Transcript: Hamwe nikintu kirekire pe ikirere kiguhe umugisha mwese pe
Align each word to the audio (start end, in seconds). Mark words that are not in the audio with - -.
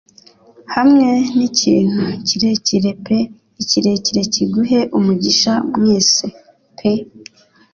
Hamwe 0.75 1.09
nikintu 1.37 2.05
kirekire 2.27 2.91
pe 3.05 3.17
ikirere 3.61 4.21
kiguhe 4.33 4.79
umugisha 4.97 5.53
mwese 5.79 6.25
pe 6.77 6.91